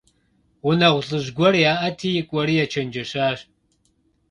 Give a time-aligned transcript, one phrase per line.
[0.63, 3.39] Гъунэгъу лӀыжь гуэр яӀэти, кӀуэри ечэнджэщащ.